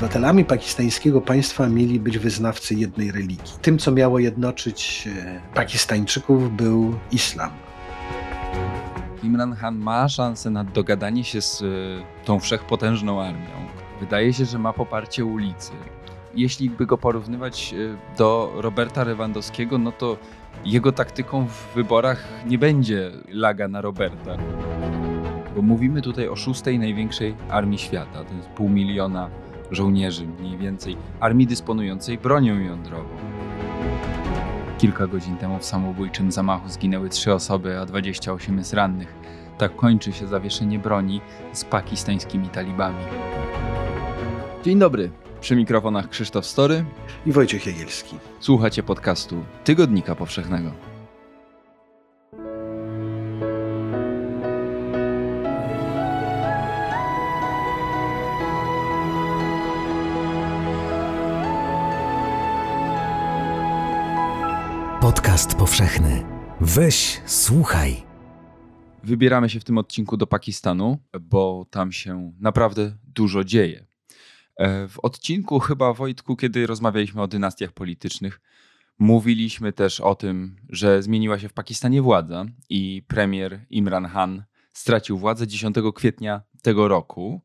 [0.00, 3.52] obywatelami pakistańskiego państwa mieli być wyznawcy jednej religii.
[3.62, 7.50] Tym, co miało jednoczyć e, Pakistańczyków, był islam.
[9.22, 11.66] Imran Khan ma szansę na dogadanie się z e,
[12.24, 13.66] tą wszechpotężną armią.
[14.00, 15.72] Wydaje się, że ma poparcie ulicy.
[16.34, 20.16] Jeśli by go porównywać e, do Roberta Lewandowskiego, no to
[20.64, 24.36] jego taktyką w wyborach nie będzie laga na Roberta.
[25.56, 28.24] Bo mówimy tutaj o szóstej największej armii świata.
[28.24, 29.30] To jest pół miliona
[29.70, 33.08] żołnierzy mniej więcej, armii dysponującej bronią jądrową.
[34.78, 39.14] Kilka godzin temu w samobójczym zamachu zginęły trzy osoby, a 28 jest rannych.
[39.58, 41.20] Tak kończy się zawieszenie broni
[41.52, 43.04] z pakistańskimi talibami.
[44.64, 45.10] Dzień dobry.
[45.40, 46.84] Przy mikrofonach Krzysztof Story
[47.26, 48.16] i Wojciech Jagielski.
[48.40, 50.89] Słuchacie podcastu Tygodnika Powszechnego.
[65.10, 66.24] Podcast powszechny.
[66.60, 68.02] Weź, słuchaj.
[69.02, 73.86] Wybieramy się w tym odcinku do Pakistanu, bo tam się naprawdę dużo dzieje.
[74.56, 78.40] E, w odcinku chyba Wojtku, kiedy rozmawialiśmy o dynastiach politycznych,
[78.98, 85.18] mówiliśmy też o tym, że zmieniła się w Pakistanie władza i premier Imran Khan stracił
[85.18, 87.42] władzę 10 kwietnia tego roku.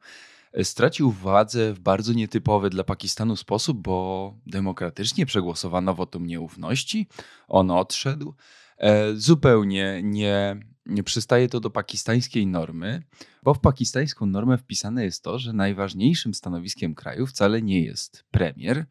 [0.64, 7.08] Stracił władzę w bardzo nietypowy dla Pakistanu sposób, bo demokratycznie przegłosowano wotum nieufności.
[7.47, 8.34] On odszedł.
[8.78, 13.03] E, zupełnie nie nie przystaje to do pakistańskiej normy,
[13.44, 18.86] bo w pakistańską normę wpisane jest to, że najważniejszym stanowiskiem kraju wcale nie jest premier,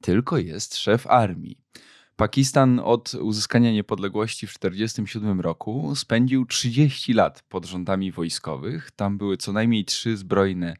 [0.00, 1.58] tylko jest szef armii.
[2.16, 8.90] Pakistan od uzyskania niepodległości w 1947 roku spędził 30 lat pod rządami wojskowych.
[8.90, 10.76] Tam były co najmniej trzy zbrojne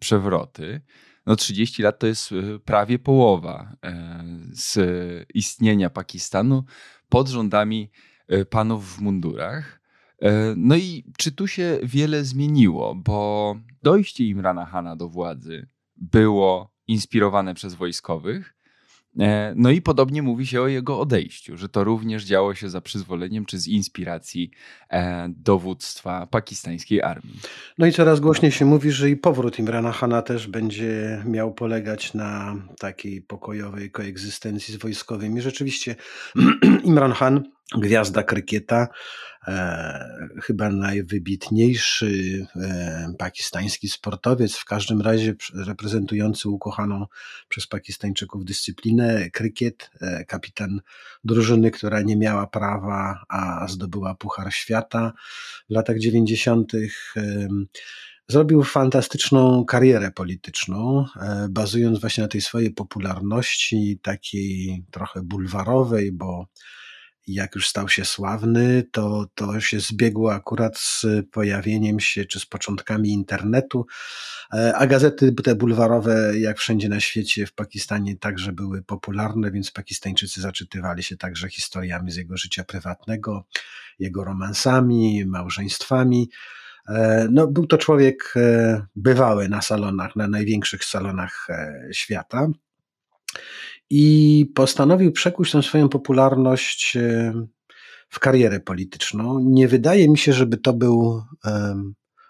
[0.00, 0.80] przewroty.
[1.26, 4.78] No 30 lat to jest e, prawie połowa e, z
[5.34, 6.64] istnienia Pakistanu
[7.08, 7.90] pod rządami
[8.28, 9.80] e, panów w mundurach.
[10.56, 17.54] No i czy tu się wiele zmieniło, bo dojście Imrana Hana do władzy było inspirowane
[17.54, 18.53] przez wojskowych,
[19.56, 23.46] no i podobnie mówi się o jego odejściu, że to również działo się za przyzwoleniem
[23.46, 24.50] czy z inspiracji
[24.90, 27.40] e, dowództwa pakistańskiej armii.
[27.78, 32.14] No i coraz głośniej się mówi, że i powrót Imrana Hana też będzie miał polegać
[32.14, 35.40] na takiej pokojowej koegzystencji z wojskowymi.
[35.40, 35.96] Rzeczywiście
[36.84, 37.44] Imran Han,
[37.76, 38.88] gwiazda krykieta, e,
[40.42, 47.06] chyba najwybitniejszy e, pakistański sportowiec, w każdym razie reprezentujący ukochaną
[47.48, 50.80] przez Pakistańczyków dyscyplinę krykiet, e, kapitan
[51.24, 55.12] drużyny, która nie miała prawa, a zdobyła Puchar Świata
[55.70, 56.72] w latach 90.
[58.28, 66.46] Zrobił fantastyczną karierę polityczną, e, bazując właśnie na tej swojej popularności, takiej trochę bulwarowej, bo
[67.26, 72.46] jak już stał się sławny, to, to się zbiegło akurat z pojawieniem się, czy z
[72.46, 73.86] początkami internetu,
[74.52, 79.70] e, a gazety te bulwarowe, jak wszędzie na świecie, w Pakistanie także były popularne, więc
[79.70, 83.44] Pakistańczycy zaczytywali się także historiami z jego życia prywatnego,
[83.98, 86.30] jego romansami, małżeństwami.
[86.88, 91.48] E, no, był to człowiek e, bywały na salonach, na największych salonach
[91.92, 92.48] świata
[93.90, 97.32] i postanowił przekuć tę swoją popularność e,
[98.08, 99.40] w karierę polityczną.
[99.40, 101.22] Nie wydaje mi się, żeby to był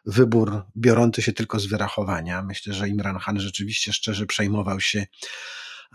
[0.06, 2.42] wybór biorący się tylko z wyrachowania.
[2.42, 5.06] Myślę, że Imran Khan rzeczywiście szczerze przejmował się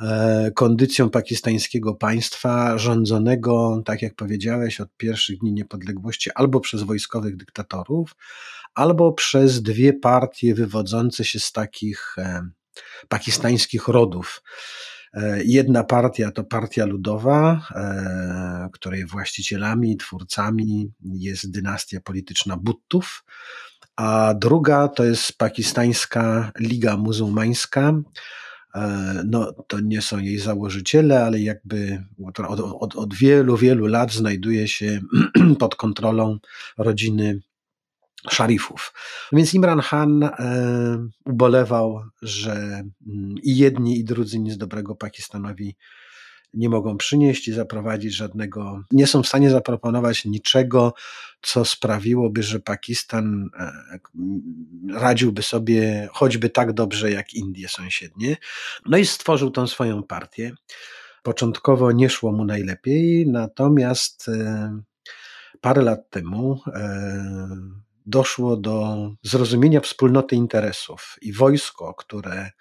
[0.01, 7.37] e, kondycją pakistańskiego państwa, rządzonego, tak jak powiedziałeś, od pierwszych dni niepodległości albo przez wojskowych
[7.37, 8.15] dyktatorów,
[8.73, 12.15] albo przez dwie partie wywodzące się z takich
[13.07, 14.41] pakistańskich rodów.
[15.13, 23.23] E, jedna partia to Partia Ludowa, e, której właścicielami, twórcami jest dynastia polityczna Buttów,
[23.95, 27.93] a druga to jest pakistańska Liga Muzułmańska.
[28.75, 34.11] E, no, to nie są jej założyciele, ale jakby od, od, od wielu, wielu lat
[34.11, 35.01] znajduje się
[35.59, 36.37] pod kontrolą
[36.77, 37.39] rodziny
[38.29, 38.93] szarifów.
[39.31, 40.31] Więc Imran Khan e,
[41.25, 45.75] ubolewał, że mm, i jedni, i drudzy nic dobrego Pakistanowi
[46.53, 50.93] nie mogą przynieść i zaprowadzić żadnego, nie są w stanie zaproponować niczego,
[51.41, 53.71] co sprawiłoby, że Pakistan e,
[54.93, 58.37] radziłby sobie choćby tak dobrze jak Indie sąsiednie.
[58.85, 60.51] No i stworzył tą swoją partię.
[61.23, 64.81] Początkowo nie szło mu najlepiej, natomiast e,
[65.61, 66.61] parę lat temu
[68.05, 72.51] doszło do zrozumienia wspólnoty interesów i wojsko, które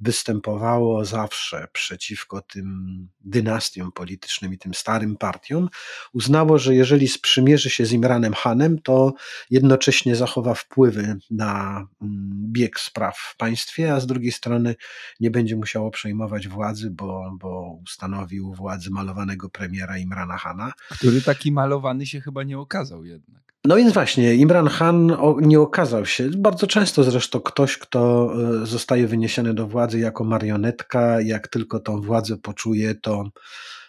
[0.00, 5.68] występowało zawsze przeciwko tym dynastiom politycznym i tym starym partiom,
[6.12, 9.12] uznało, że jeżeli sprzymierzy się z Imranem Hanem, to
[9.50, 14.74] jednocześnie zachowa wpływy na mm, bieg spraw w państwie, a z drugiej strony
[15.20, 20.72] nie będzie musiało przejmować władzy, bo, bo ustanowił władzę malowanego premiera Imrana Hana.
[20.90, 23.43] Który taki malowany się chyba nie okazał jednak.
[23.66, 28.32] No więc właśnie, Imran Khan nie okazał się, bardzo często zresztą ktoś, kto
[28.62, 33.24] e, zostaje wyniesiony do władzy jako marionetka, jak tylko tą władzę poczuje, to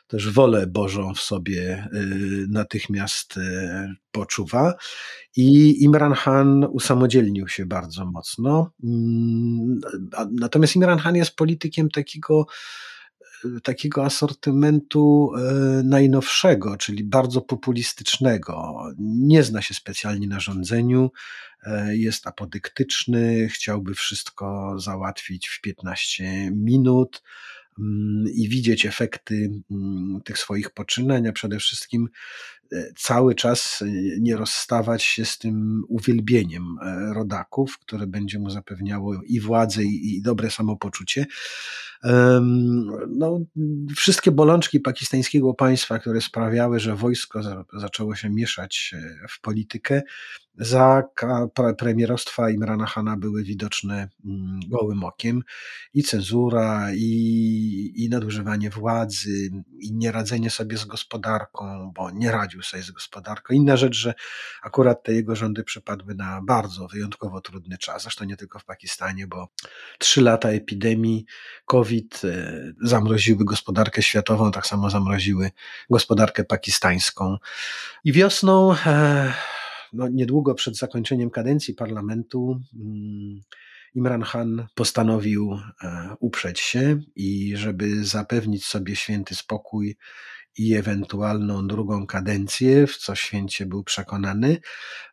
[0.07, 1.87] też wolę Bożą w sobie e,
[2.49, 4.73] natychmiast e, poczuwa.
[5.35, 8.71] I Imran Khan usamodzielnił się bardzo mocno.
[8.83, 9.79] Mm,
[10.31, 12.45] natomiast Imran Khan jest politykiem takiego
[13.63, 18.83] takiego asortymentu e, najnowszego, czyli bardzo populistycznego.
[18.99, 21.11] Nie zna się specjalnie na rządzeniu,
[21.63, 27.23] e, jest apodyktyczny, chciałby wszystko załatwić w 15 minut
[27.79, 32.09] mm, i widzieć efekty mm, tych swoich poczynań, a przede wszystkim
[32.97, 33.83] cały czas
[34.19, 36.63] nie rozstawać się z tym uwielbieniem
[37.13, 41.25] rodaków, które będzie mu zapewniało i władzę, i dobre samopoczucie.
[43.09, 43.39] No,
[43.95, 47.41] wszystkie bolączki pakistańskiego państwa, które sprawiały, że wojsko
[47.73, 50.01] zaczęło się mieszać e, w politykę,
[50.57, 51.03] za
[51.77, 55.41] premierostwa Imrana Hana były widoczne mm, gołym okiem
[55.93, 62.83] i cenzura, i, i nadużywanie władzy, i nieradzenie sobie z gospodarką, bo nie radził sobie
[62.83, 63.53] z gospodarką.
[63.53, 64.13] Inna rzecz, że
[64.63, 69.27] akurat te jego rządy przypadły na bardzo wyjątkowo trudny czas, zresztą nie tylko w Pakistanie,
[69.27, 69.49] bo
[69.99, 71.25] trzy lata epidemii,
[71.65, 75.51] COVID e, zamroziły gospodarkę światową, tak samo zamroziły
[75.89, 77.37] gospodarkę pakistańską.
[78.03, 79.33] I wiosną e,
[79.93, 83.41] no, niedługo przed zakończeniem kadencji parlamentu mm,
[83.95, 89.97] Imran Khan postanowił e, uprzeć się i żeby zapewnić sobie święty spokój
[90.57, 94.57] i ewentualną drugą kadencję, w co święcie był przekonany,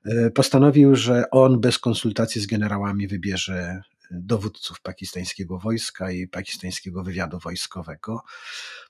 [0.05, 7.39] e, postanowił, że on bez konsultacji z generałami wybierze dowódców pakistańskiego wojska i pakistańskiego wywiadu
[7.39, 8.23] wojskowego.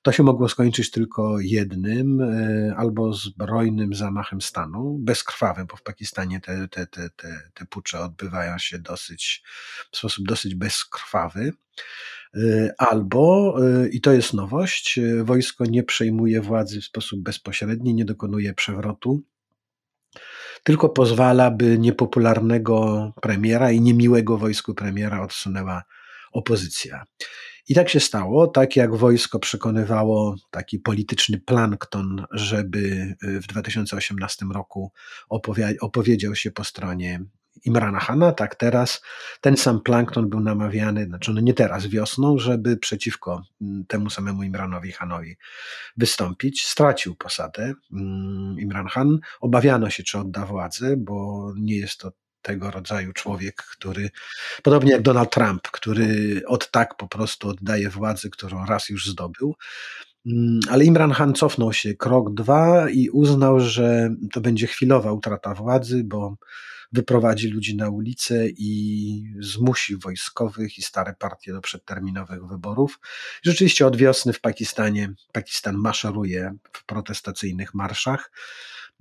[0.02, 6.40] To się mogło skończyć tylko jednym e, albo zbrojnym zamachem stanu, bezkrwawym, bo w Pakistanie
[6.40, 9.42] te, te, te, te, te pucze odbywają się dosyć,
[9.92, 11.52] w sposób dosyć bezkrwawy.
[12.34, 18.04] E, albo, e, i to jest nowość, wojsko nie przejmuje władzy w sposób bezpośredni, nie
[18.04, 19.22] dokonuje przewrotu,
[20.62, 25.82] tylko pozwala, by niepopularnego premiera i niemiłego wojsku premiera odsunęła
[26.32, 27.04] opozycja.
[27.68, 34.92] I tak się stało, tak jak wojsko przekonywało taki polityczny plankton, żeby w 2018 roku
[35.80, 37.20] opowiedział się po stronie
[37.64, 39.02] Imrana Hana, tak teraz
[39.40, 44.42] ten sam plankton był namawiany, znaczy no nie teraz, wiosną, żeby przeciwko mm, temu samemu
[44.42, 45.36] Imranowi Hanowi
[45.96, 46.64] wystąpić.
[46.64, 49.18] Stracił posadę mm, Imran Han.
[49.40, 52.12] Obawiano się, czy odda władzę, bo nie jest to
[52.42, 54.10] tego rodzaju człowiek, który,
[54.62, 59.54] podobnie jak Donald Trump, który od tak po prostu oddaje władzę, którą raz już zdobył.
[60.26, 65.54] Mm, ale Imran Khan cofnął się krok, dwa i uznał, że to będzie chwilowa utrata
[65.54, 66.36] władzy, bo
[66.92, 73.00] wyprowadzi ludzi na ulicę i zmusi wojskowych i stare partie do przedterminowych wyborów.
[73.42, 78.32] Rzeczywiście od wiosny w Pakistanie Pakistan maszeruje w protestacyjnych marszach.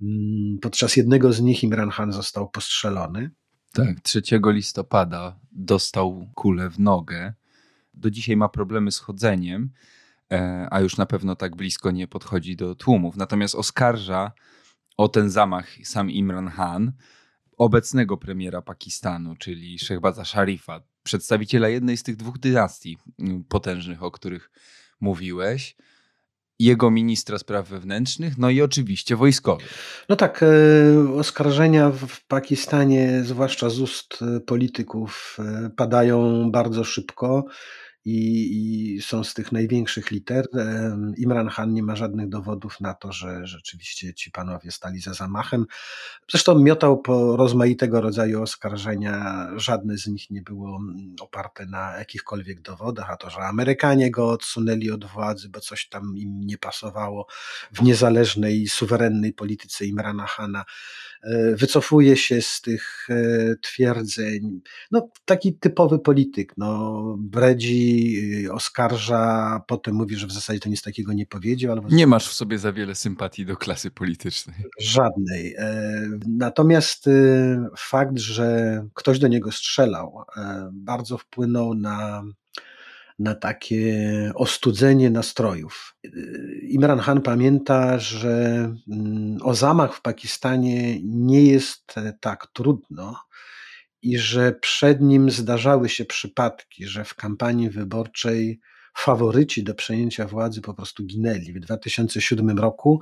[0.02, 3.30] Mm, podczas jednego z nich Imran Khan został postrzelony.
[3.72, 7.34] Tak, 3 listopada dostał kulę w nogę.
[7.94, 9.70] Do dzisiaj ma problemy z chodzeniem,
[10.32, 13.16] e, a już na pewno tak blisko nie podchodzi do tłumów.
[13.16, 14.32] Natomiast oskarża
[14.96, 16.92] o ten zamach sam Imran Khan
[17.62, 24.10] obecnego premiera Pakistanu, czyli Shehbaza Sharifa, przedstawiciela jednej z tych dwóch dynastii mm, potężnych, o
[24.10, 24.50] których
[25.00, 25.76] mówiłeś
[26.58, 29.68] jego ministra spraw wewnętrznych, no i oczywiście wojskowych.
[30.08, 37.44] No tak, e, oskarżenia w Pakistanie, zwłaszcza z ust e, polityków, e, padają bardzo szybko
[38.04, 40.46] i, i, są z tych największych liter.
[41.16, 45.66] Imran Khan nie ma żadnych dowodów na to, że rzeczywiście ci panowie stali za zamachem.
[46.30, 49.48] Zresztą miotał po rozmaitego rodzaju oskarżenia.
[49.56, 54.30] Żadne z nich nie było mm, oparte na jakichkolwiek dowodach, a to, że Amerykanie go
[54.30, 57.26] odsunęli od władzy, bo coś tam im nie pasowało
[57.72, 60.64] w niezależnej, suwerennej polityce Imrana Khana
[61.54, 64.60] wycofuje się z tych e, twierdzeń.
[64.90, 68.14] No, taki typowy polityk, no, bredzi,
[68.46, 71.72] y, oskarża, potem mówi, że w zasadzie to nic takiego nie powiedział.
[71.72, 74.56] Albo nie masz w sobie za wiele sympatii do klasy politycznej.
[74.80, 75.56] Żadnej.
[76.28, 77.08] Natomiast
[77.76, 80.24] fakt, że ktoś do niego strzelał,
[80.72, 82.22] bardzo wpłynął na
[83.22, 83.94] na takie
[84.34, 85.96] ostudzenie nastrojów.
[86.62, 88.28] Imran Khan pamięta, że
[88.90, 93.16] mm, o zamach w Pakistanie nie jest tak trudno
[94.02, 98.60] i że przed nim zdarzały się przypadki, że w kampanii wyborczej
[98.96, 101.52] faworyci do przejęcia władzy po prostu ginęli.
[101.52, 103.00] W 2007 roku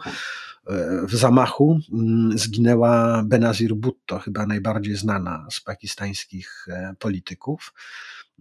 [0.67, 7.75] e, w zamachu mm, zginęła Benazir Bhutto, chyba najbardziej znana z pakistańskich e, polityków.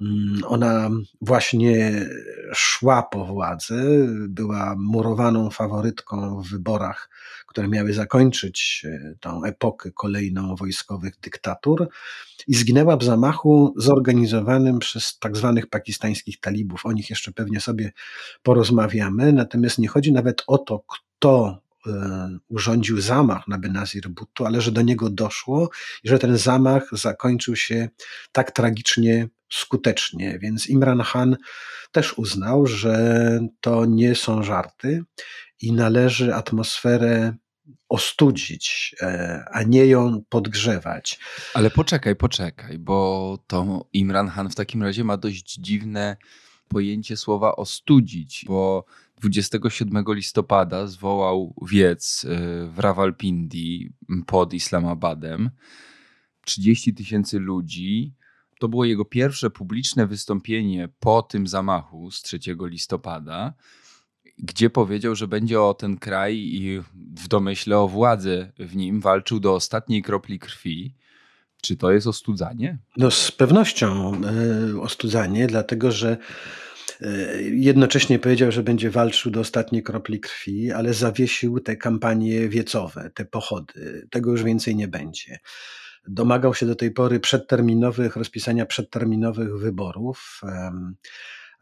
[0.01, 0.89] Mm, ona
[1.21, 2.05] właśnie
[2.53, 3.75] szła po władzę,
[4.27, 7.09] była murowaną faworytką w wyborach,
[7.47, 11.89] które miały zakończyć e, tą epokę kolejną wojskowych dyktatur
[12.47, 16.85] i zginęła w zamachu zorganizowanym przez tak zwanych pakistańskich talibów.
[16.85, 17.91] O nich jeszcze pewnie sobie
[18.43, 21.61] porozmawiamy, natomiast nie chodzi nawet o to, kto
[22.47, 25.69] urządził zamach na Benazir Bhutto, ale że do niego doszło
[26.03, 27.89] i że ten zamach zakończył się
[28.31, 30.39] tak tragicznie skutecznie.
[30.39, 31.37] Więc Imran Khan
[31.91, 35.03] też uznał, że to nie są żarty
[35.61, 37.33] i należy atmosferę
[37.89, 41.19] ostudzić, e, a nie ją podgrzewać.
[41.53, 46.17] Ale poczekaj, poczekaj, bo to Imran Khan w takim razie ma dość dziwne
[46.67, 48.85] pojęcie słowa ostudzić, bo
[49.19, 53.93] 27 listopada zwołał wiec e, w Rawalpindi
[54.25, 55.49] pod Islamabadem.
[56.45, 58.13] 30 tysięcy ludzi
[58.59, 63.53] to było jego pierwsze publiczne wystąpienie po tym zamachu z 3 listopada,
[64.37, 69.39] gdzie powiedział, że będzie o ten kraj i w domyśle o władzę w nim walczył
[69.39, 70.95] do ostatniej kropli krwi.
[71.61, 72.77] Czy to jest ostudzanie?
[72.97, 74.13] No z pewnością
[74.73, 76.17] y, ostudzanie, dlatego że e,
[77.51, 83.25] jednocześnie powiedział, że będzie walczył do ostatniej kropli krwi, ale zawiesił te kampanie wiecowe, te
[83.25, 84.07] pochody.
[84.11, 85.39] Tego już więcej nie będzie
[86.07, 90.41] domagał się do tej pory przedterminowych, rozpisania przedterminowych wyborów.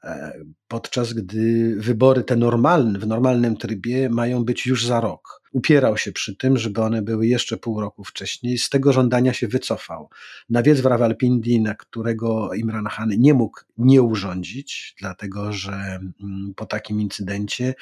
[0.04, 0.34] E,
[0.68, 5.42] podczas gdy wybory te normalne, w normalnym trybie mają być już za rok.
[5.52, 8.58] Upierał się przy tym, żeby one były jeszcze pół roku wcześniej.
[8.58, 10.10] Z tego żądania się wycofał.
[10.50, 16.54] Na wiec w Rawalpindi, na którego Imran Khan nie mógł nie urządzić, dlatego że mm,
[16.56, 17.74] po takim incydencie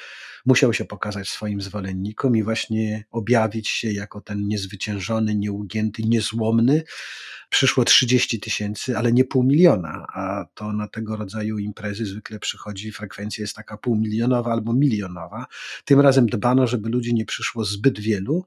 [0.46, 6.82] musiał się pokazać swoim zwolennikom i właśnie objawić się jako ten niezwyciężony, nieugięty, niezłomny
[7.48, 12.92] przyszło 30 tysięcy, ale nie pół miliona, a to na tego rodzaju imprezy zwykle przychodzi,
[12.92, 15.46] frekwencja jest taka półmilionowa albo milionowa.
[15.84, 18.44] Tym razem dbano, żeby ludzi nie przyszło zbyt wielu,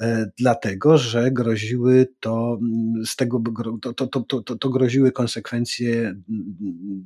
[0.00, 3.42] e, dlatego że groziły to, mm, z tego,
[3.82, 6.24] to, to, to, to groziły konsekwencje mm,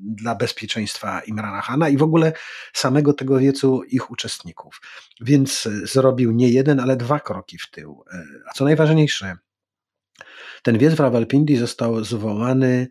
[0.01, 2.33] dla bezpieczeństwa Imrana Hana i w ogóle
[2.73, 4.81] samego tego wiecu ich uczestników.
[5.21, 8.05] Więc e, zrobił nie jeden, ale dwa kroki w tył.
[8.13, 9.37] E, a co najważniejsze,
[10.63, 12.89] ten wiec w Rawalpindi został zwołany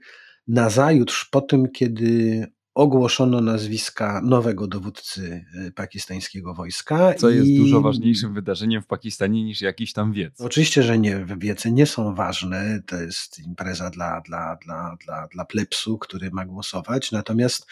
[0.47, 2.43] nazajutrz po tym, kiedy
[2.75, 7.13] ogłoszono nazwiska nowego dowódcy e, pakistańskiego wojska.
[7.13, 10.41] Co jest dużo ważniejszym wydarzeniem w Pakistanie niż jakiś tam wiec.
[10.41, 15.45] Oczywiście, że nie, wiece nie są ważne, to jest impreza dla, dla, dla, dla, dla
[15.45, 17.67] plepsu, który ma głosować, natomiast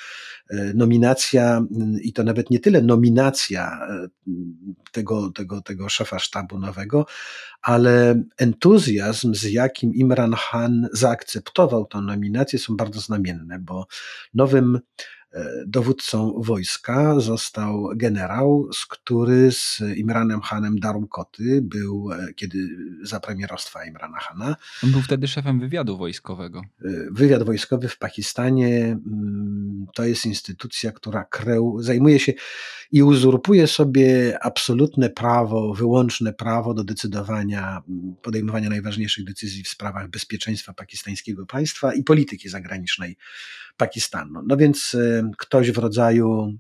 [0.50, 1.66] e, nominacja,
[2.02, 4.08] i to nawet nie tyle nominacja e,
[4.92, 7.06] tego, tego, tego szefa sztabu nowego,
[7.62, 13.88] ale entuzjazm, z jakim Imran Khan zaakceptował tę nominację, są bardzo znamienne, bo
[14.34, 14.80] nowym
[15.68, 22.58] dowódcą wojska został generał, z który z Imranem Hanem darł koty, był e, kiedy
[23.02, 24.56] za premierostwa Imrana Hana.
[24.84, 26.62] On był wtedy szefem wywiadu wojskowego.
[26.86, 31.26] E, wywiad wojskowy w Pakistanie mm, to jest instytucja, która
[31.80, 32.34] zajmuje się
[32.92, 37.82] i uzurpuje sobie absolutne prawo, wyłączne prawo do decydowania,
[38.22, 43.18] podejmowania najważniejszych decyzji w sprawach bezpieczeństwa pakistańskiego państwa i polityki zagranicznej
[43.82, 44.42] Pakistanu.
[44.48, 44.98] No więc
[45.38, 46.54] ktoś w rodzaju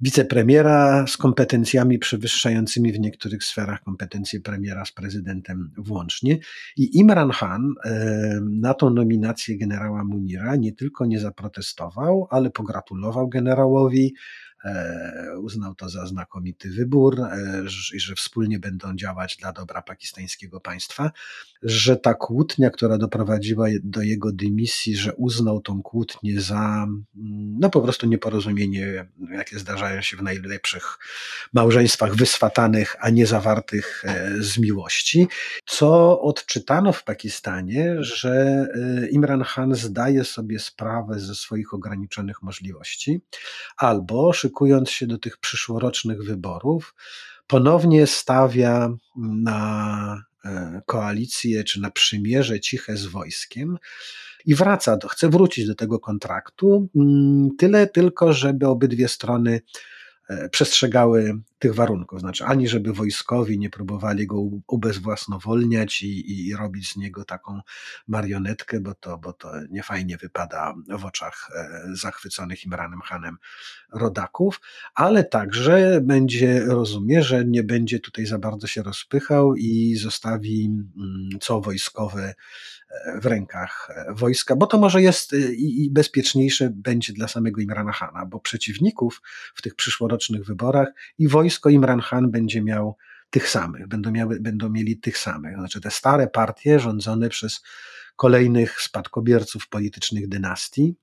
[0.00, 6.38] wicepremiera z kompetencjami przewyższającymi w niektórych sferach kompetencje premiera z prezydentem włącznie.
[6.76, 7.74] I Imran Khan
[8.42, 14.14] na tą nominację generała Munira nie tylko nie zaprotestował, ale pogratulował generałowi,
[15.38, 17.62] uznał to za znakomity wybór e,
[17.94, 21.10] i że wspólnie będą działać dla dobra pakistańskiego państwa,
[21.62, 26.86] że ta kłótnia, która doprowadziła do jego dymisji, że uznał tą kłótnię za
[27.60, 30.98] no po prostu nieporozumienie, jakie zdarzają się w najlepszych
[31.52, 34.04] małżeństwach wyswatanych, a nie zawartych
[34.40, 35.28] z miłości,
[35.66, 38.66] co odczytano w Pakistanie, że
[39.10, 43.20] Imran Khan zdaje sobie sprawę ze swoich ograniczonych możliwości,
[43.76, 46.94] albo szykując się do tych przyszłorocznych wyborów,
[47.46, 53.78] ponownie stawia na e, koalicję czy na przymierze ciche z wojskiem
[54.46, 59.60] i wraca, do, chce wrócić do tego kontraktu, mm, tyle tylko, żeby obydwie strony
[60.30, 62.20] E, przestrzegały tych warunków.
[62.20, 64.36] Znaczy, ani żeby wojskowi nie próbowali go
[64.68, 67.60] ubezwłasnowolniać i, i robić z niego taką
[68.08, 73.36] marionetkę, bo to, bo to niefajnie wypada w oczach e, zachwyconych Imranem Hanem
[73.92, 74.60] rodaków,
[74.94, 81.28] ale także będzie, rozumie, że nie będzie tutaj za bardzo się rozpychał i zostawi mm,
[81.40, 82.34] co wojskowe
[83.20, 88.40] w rękach wojska, bo to może jest i bezpieczniejsze będzie dla samego Imrana Hana, bo
[88.40, 89.22] przeciwników
[89.54, 90.88] w tych przyszłorocznych wyborach
[91.18, 92.96] i wojsko Imran Khan będzie miał
[93.30, 95.56] tych samych, będą, miały, będą mieli tych samych.
[95.56, 97.62] Znaczy te stare partie rządzone przez
[98.16, 100.94] kolejnych spadkobierców politycznych dynastii.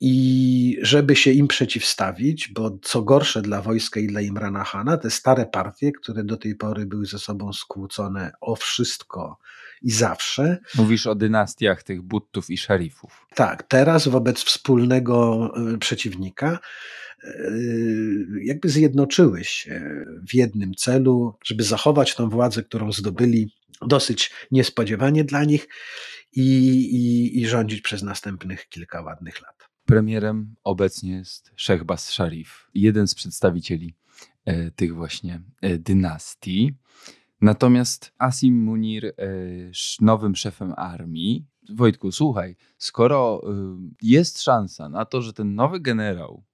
[0.00, 5.10] I żeby się im przeciwstawić, bo co gorsze dla wojska i dla Imrana Hana, te
[5.10, 9.38] stare partie, które do tej pory były ze sobą skłócone o wszystko
[9.82, 10.58] i zawsze.
[10.74, 13.26] Mówisz o dynastiach tych buttów i szerifów.
[13.34, 16.58] Tak, teraz wobec wspólnego e, przeciwnika
[18.42, 23.54] jakby zjednoczyły się w jednym celu, żeby zachować tą władzę, którą zdobyli
[23.86, 25.68] dosyć niespodziewanie dla nich
[26.32, 26.42] i,
[26.76, 29.68] i, i rządzić przez następnych kilka ładnych lat.
[29.84, 33.94] Premierem obecnie jest Shehbaz Sharif, jeden z przedstawicieli
[34.44, 35.42] e, tych właśnie
[35.78, 36.74] dynastii.
[37.40, 39.12] Natomiast Asim Munir, e,
[40.00, 43.42] nowym szefem armii, Wojtku, słuchaj, skoro
[44.02, 46.44] jest szansa na to, że ten nowy generał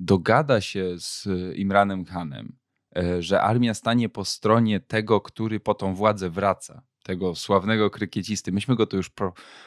[0.00, 2.56] dogada się z Imranem Khanem,
[2.96, 8.52] e, że armia stanie po stronie tego, który po tą władzę wraca, tego sławnego krykiecisty.
[8.52, 9.10] Myśmy go to już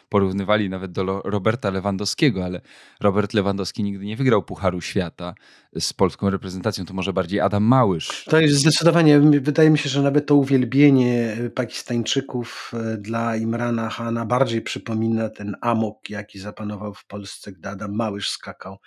[0.09, 2.61] porównywali nawet do Roberta Lewandowskiego, ale
[3.01, 5.35] Robert Lewandowski nigdy nie wygrał Pucharu Świata
[5.79, 6.85] z polską reprezentacją.
[6.85, 8.25] To może bardziej Adam Małysz.
[8.25, 14.25] To jest zdecydowanie, wydaje mi się, że nawet to uwielbienie Pakistańczyków e, dla Imrana Hana
[14.25, 18.77] bardziej przypomina ten amok, jaki zapanował w Polsce, gdy Adam Małysz skakał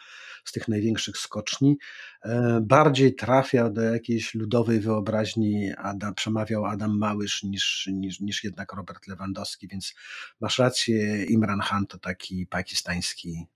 [0.49, 1.79] z tych największych skoczni,
[2.25, 8.73] e, bardziej trafiał do jakiejś ludowej wyobraźni, Adam, przemawiał Adam Małysz niż, niż, niż jednak
[8.73, 9.95] Robert Lewandowski, więc
[10.41, 13.47] masz rację, Imran Khan to taki pakistański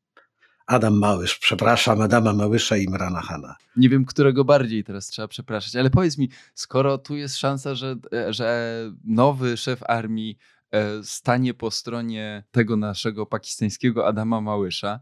[0.71, 3.57] Adam Małysz, przepraszam, Adama Małysza i Imrana Hana.
[3.77, 7.97] Nie wiem, którego bardziej teraz trzeba przepraszać, ale powiedz mi, skoro tu jest szansa, że,
[8.29, 8.75] że
[9.05, 10.39] nowy szef armii
[10.71, 15.01] e, stanie po stronie tego naszego pakistańskiego Adama Małysza,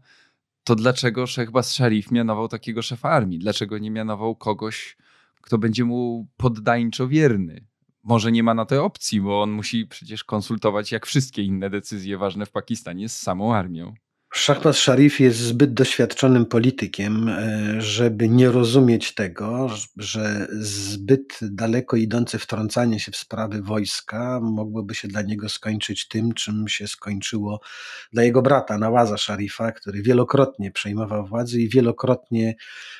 [0.63, 3.39] to dlaczego Szechbaz Sharif mianował takiego szefa armii?
[3.39, 4.97] Dlaczego nie mianował kogoś,
[5.41, 7.67] kto będzie mu poddańczo wierny?
[8.03, 12.17] Może nie ma na to opcji, bo on musi przecież konsultować, jak wszystkie inne decyzje
[12.17, 13.93] ważne w Pakistanie, z samą armią.
[14.35, 22.39] Shahbaz Sharif jest zbyt doświadczonym politykiem, e, żeby nie rozumieć tego, że zbyt daleko idące
[22.39, 27.61] wtrącanie się w sprawy wojska mogłoby się dla niego skończyć tym, czym się skończyło
[28.13, 32.55] dla jego brata Nawaza Sharifa, który wielokrotnie przejmował władzę i wielokrotnie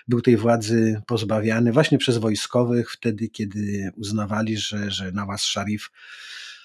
[0.08, 5.90] był tej władzy pozbawiany właśnie przez wojskowych, wtedy kiedy uznawali, że, że Nawaz Sharif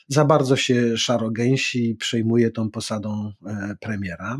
[0.08, 4.38] za bardzo się szarogęsi i przejmuje tą posadą e, premiera.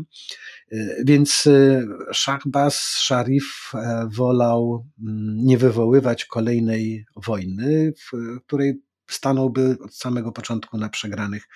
[0.71, 3.71] E, więc e, Shahbaz Sharif
[4.07, 11.47] wolał mm, nie wywoływać kolejnej wojny, w której stanąłby od samego początku na przegranych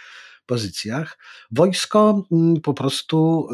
[0.49, 1.17] pozycjach.
[1.51, 3.47] Wojsko mm, po prostu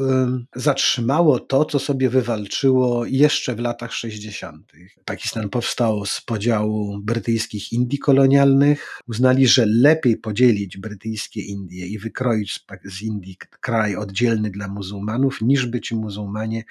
[0.55, 4.71] zatrzymało to, co sobie wywalczyło jeszcze w latach 60.
[5.05, 9.01] Pakistan powstał z podziału brytyjskich Indii kolonialnych.
[9.07, 15.65] Uznali, że lepiej podzielić brytyjskie Indie i wykroić z Indii kraj oddzielny dla muzułmanów, niż
[15.65, 16.63] by ci muzułmanie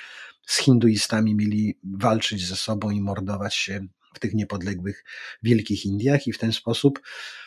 [0.46, 5.04] z hinduistami mieli walczyć ze sobą i mordować się w tych niepodległych
[5.42, 7.00] Wielkich Indiach i w ten sposób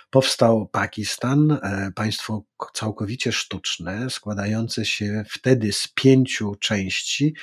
[0.09, 2.43] powstał Pakistan, e, państwo
[2.73, 7.35] całkowicie sztuczne, składające się wtedy z pięciu części.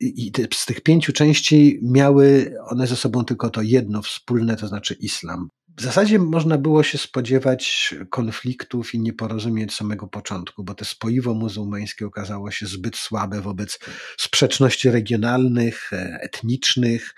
[0.00, 4.94] I z tych pięciu części miały one ze sobą tylko to jedno wspólne, to znaczy
[4.94, 5.48] islam.
[5.76, 11.34] w zasadzie można było się spodziewać konfliktów i nieporozumień od samego początku, bo to spoiwo
[11.34, 13.78] muzułmańskie okazało się zbyt słabe wobec
[14.18, 17.14] sprzeczności regionalnych, e, etnicznych,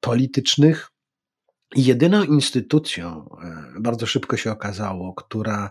[0.00, 0.90] politycznych.
[1.76, 5.70] Jedyną instytucją, e, bardzo szybko się okazało, która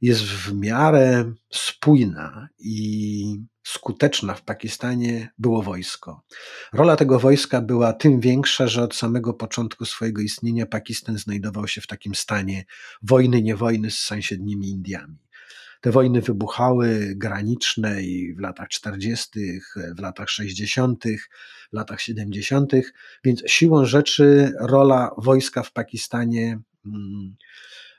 [0.00, 6.22] jest w miarę spójna i skuteczna w Pakistanie było wojsko.
[6.72, 11.80] Rola tego wojska była tym większa, że od samego początku swojego istnienia Pakistan znajdował się
[11.80, 12.64] w takim stanie
[13.02, 15.18] wojny, nie wojny z sąsiednimi Indiami.
[15.80, 19.60] Te wojny wybuchały graniczne i w latach 40.,
[19.96, 21.04] w latach 60.,
[21.72, 22.72] w latach 70.,
[23.24, 27.36] więc siłą rzeczy rola wojska w Pakistanie mm,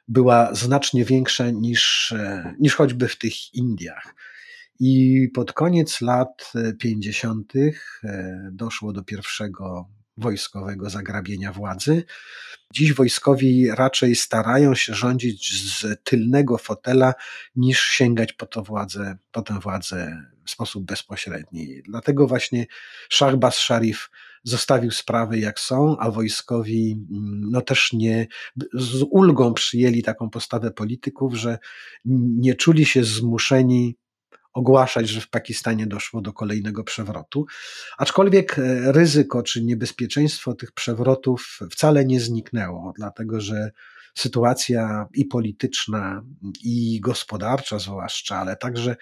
[0.07, 4.15] była znacznie większa niż, e, niż choćby w tych Indiach.
[4.79, 7.53] I pod koniec lat 50.
[7.55, 12.03] E, doszło do pierwszego wojskowego zagrabienia władzy.
[12.73, 17.13] Dziś wojskowi raczej starają się rządzić z tylnego fotela,
[17.55, 21.81] niż sięgać po, to władzę, po tę władzę w sposób bezpośredni.
[21.85, 22.65] Dlatego właśnie
[23.09, 24.09] Shahbaz Sharif
[24.43, 28.27] zostawił sprawy jak są, a wojskowi mm, no też nie
[28.73, 31.59] z ulgą przyjęli taką postawę polityków, że
[32.05, 33.97] nie czuli się zmuszeni
[34.53, 37.45] ogłaszać, że w Pakistanie doszło do kolejnego przewrotu.
[37.97, 43.71] Aczkolwiek e, ryzyko czy niebezpieczeństwo tych przewrotów wcale nie zniknęło, dlatego że
[44.15, 46.23] sytuacja i polityczna,
[46.63, 48.95] i gospodarcza zwłaszcza, ale także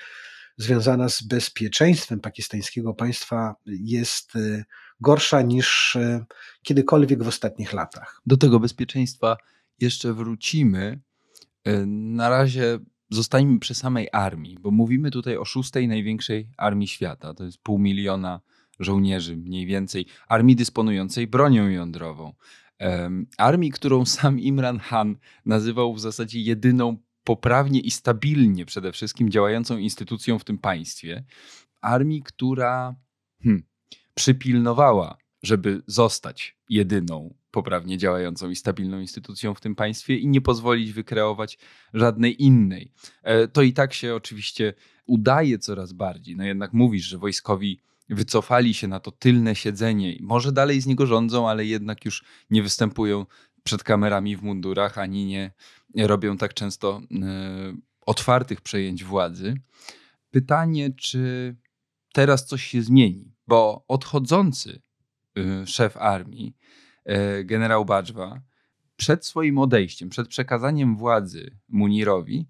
[0.57, 4.63] związana z bezpieczeństwem pakistańskiego państwa jest e,
[5.01, 6.25] gorsza niż e,
[6.63, 8.21] kiedykolwiek w ostatnich latach.
[8.25, 9.37] Do tego bezpieczeństwa
[9.79, 10.99] jeszcze wrócimy.
[11.85, 17.33] Na razie zostańmy przy samej armii, bo mówimy tutaj o szóstej największej armii świata.
[17.33, 18.41] To jest pół miliona
[18.79, 22.33] żołnierzy mniej więcej, armii dysponującej bronią jądrową.
[22.79, 29.29] Um, armii, którą sam Imran Khan nazywał w zasadzie jedyną poprawnie i stabilnie przede wszystkim
[29.29, 31.23] działającą instytucją w tym państwie.
[31.81, 32.95] Armii, która
[33.43, 33.63] hmm,
[34.13, 40.93] przypilnowała, żeby zostać jedyną poprawnie działającą i stabilną instytucją w tym państwie i nie pozwolić
[40.93, 41.57] wykreować
[41.93, 42.91] żadnej innej.
[43.23, 44.73] E, to i tak się oczywiście
[45.05, 46.35] udaje coraz bardziej.
[46.35, 50.17] No jednak mówisz, że wojskowi wycofali się na to tylne siedzenie.
[50.21, 53.25] Może dalej z niego rządzą, ale jednak już nie występują
[53.63, 55.51] przed kamerami w mundurach, ani nie
[55.95, 57.73] robią tak często e,
[58.05, 59.55] otwartych przejęć władzy.
[60.31, 61.55] Pytanie, czy
[62.13, 64.81] teraz coś się zmieni, bo odchodzący
[65.37, 66.55] e, szef armii
[67.43, 68.41] generał Bajwa
[68.95, 72.47] przed swoim odejściem, przed przekazaniem władzy Munirowi,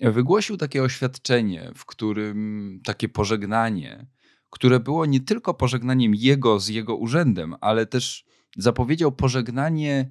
[0.00, 4.06] wygłosił takie oświadczenie, w którym takie pożegnanie,
[4.50, 8.24] które było nie tylko pożegnaniem jego z jego urzędem, ale też
[8.56, 10.10] zapowiedział pożegnanie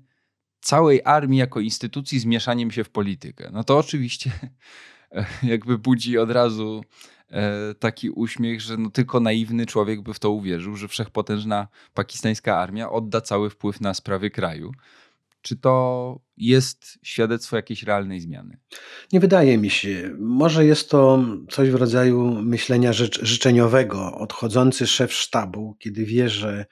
[0.62, 3.50] całej armii jako instytucji z mieszaniem się w politykę.
[3.54, 4.32] No to oczywiście
[5.44, 6.84] jakby budzi od razu
[7.19, 7.19] E,
[7.80, 12.90] taki uśmiech, że no tylko naiwny człowiek by w to uwierzył, że wszechpotężna pakistańska armia
[12.90, 14.72] odda cały wpływ na sprawy kraju.
[15.42, 18.58] Czy to jest świadectwo jakiejś realnej zmiany?
[19.14, 20.16] Nie wydaje mi się.
[20.20, 24.16] Może jest to coś w rodzaju myślenia życzeniowego.
[24.16, 26.66] Odchodzący szef sztabu, kiedy wie, że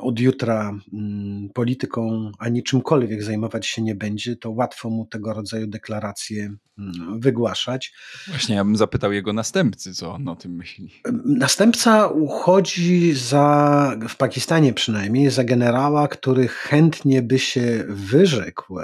[0.00, 5.66] od jutra mm, polityką ani czymkolwiek zajmować się nie będzie, to łatwo mu tego rodzaju
[5.66, 7.92] deklaracje mm, wygłaszać.
[8.28, 10.90] Właśnie ja bym zapytał jego następcy, co on o tym myśli.
[11.24, 18.76] Następca uchodzi za, w Pakistanie przynajmniej, za generała, który chętnie by się wyrzekł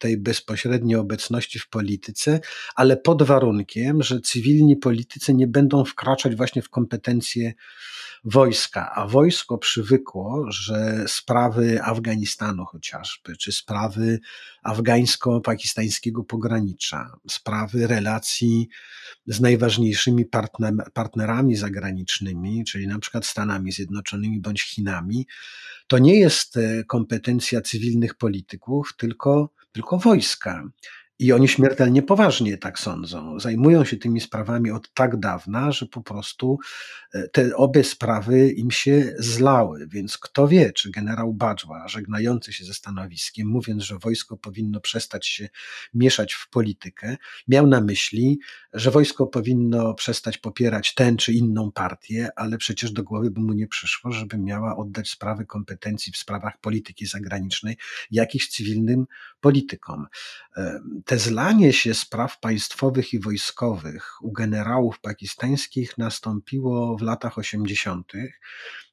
[0.00, 2.40] tej bezpośredniej obecności w polityce,
[2.74, 7.54] ale pod warunkiem, że cywilni politycy nie będą wkraczać właśnie w kompetencje
[8.24, 14.20] wojska, a wojsko przywykło, że sprawy Afganistanu chociażby, czy sprawy
[14.62, 18.68] afgańsko-pakistańskiego pogranicza, sprawy relacji
[19.26, 20.24] z najważniejszymi
[20.94, 25.26] partnerami zagranicznymi, czyli na przykład Stanami Zjednoczonymi bądź Chinami,
[25.86, 30.64] to nie jest e, kompetencja cywilnych polityków, tylko, tylko wojska.
[31.18, 33.40] I oni śmiertelnie poważnie tak sądzą.
[33.40, 36.58] Zajmują się tymi sprawami od tak dawna, że po prostu
[37.14, 39.86] e, te obie sprawy im się zlały.
[39.88, 45.26] Więc kto wie, czy generał Badżła, żegnający się ze stanowiskiem, mówiąc, że wojsko powinno przestać
[45.26, 45.48] się
[45.94, 47.16] mieszać w politykę,
[47.48, 48.38] miał na myśli,
[48.72, 53.52] że wojsko powinno przestać popierać tę czy inną partię, ale przecież do głowy by mu
[53.52, 57.76] nie przyszło, żeby miała oddać sprawy kompetencji w sprawach polityki zagranicznej
[58.10, 59.06] jakichś cywilnym
[59.40, 60.06] politykom
[61.04, 68.12] te zlanie się spraw państwowych i wojskowych u generałów pakistańskich nastąpiło w latach 80.,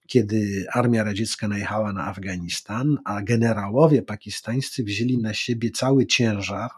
[0.07, 6.69] kiedy armia radziecka najechała na Afganistan, a generałowie pakistańscy wzięli na siebie cały ciężar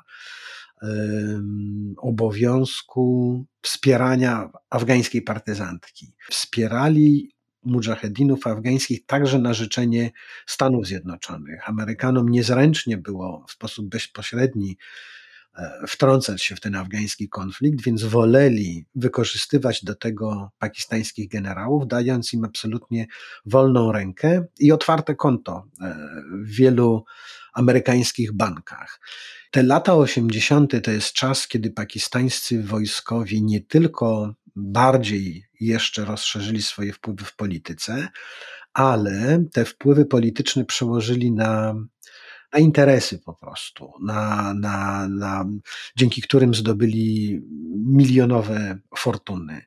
[1.97, 6.13] obowiązku wspierania afgańskiej partyzantki.
[6.29, 10.11] Wspierali mujahedinów afgańskich także na życzenie
[10.47, 11.69] Stanów Zjednoczonych.
[11.69, 14.77] Amerykanom niezręcznie było w sposób bezpośredni
[15.87, 22.45] wtrącać się w ten afgański konflikt, więc woleli wykorzystywać do tego pakistańskich generałów, dając im
[22.45, 23.07] absolutnie
[23.45, 25.95] wolną rękę i otwarte konto e,
[26.43, 27.05] w wielu
[27.53, 28.99] amerykańskich bankach.
[29.51, 30.83] Te lata 80.
[30.83, 38.07] to jest czas, kiedy pakistańscy wojskowi nie tylko bardziej jeszcze rozszerzyli swoje wpływy w polityce,
[38.73, 41.75] ale te wpływy polityczne przełożyli na,
[42.53, 45.45] na interesy po prostu, na, na, na,
[45.95, 47.41] dzięki którym zdobyli
[47.85, 49.65] milionowe fortuny.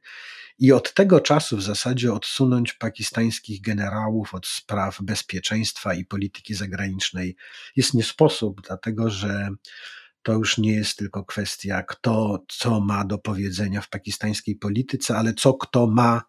[0.59, 7.37] I od tego czasu w zasadzie odsunąć pakistańskich generałów od spraw bezpieczeństwa i polityki zagranicznej
[7.77, 9.49] jest nie sposób, dlatego że
[10.23, 15.35] to już nie jest tylko kwestia, kto co ma do powiedzenia w pakistańskiej polityce, ale
[15.35, 16.23] co kto ma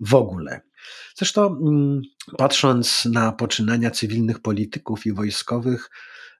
[0.00, 0.67] w ogóle.
[1.16, 2.02] Zresztą, mm,
[2.38, 5.90] patrząc na poczynania cywilnych polityków i wojskowych,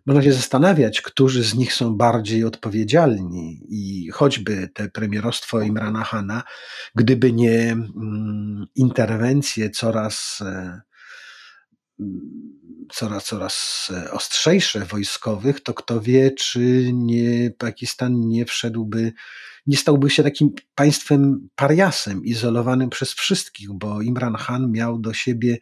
[0.07, 3.61] można się zastanawiać, którzy z nich są bardziej odpowiedzialni.
[3.69, 6.43] I choćby te premierostwo Imrana Hana,
[6.95, 10.81] gdyby nie mm, interwencje coraz e,
[12.93, 19.13] coraz, coraz ostrzejsze wojskowych, to kto wie, czy nie Pakistan nie wszedłby,
[19.67, 25.59] nie stałby się takim państwem pariasem, izolowanym przez wszystkich, bo Imran Khan miał do siebie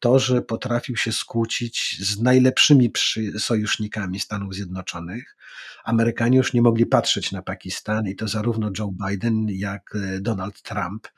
[0.00, 2.92] to, że potrafił się skłócić z najlepszymi
[3.38, 5.36] sojusznikami Stanów Zjednoczonych.
[5.84, 10.62] Amerykanie już nie mogli patrzeć na Pakistan i to zarówno Joe Biden, jak e, Donald
[10.62, 11.08] Trump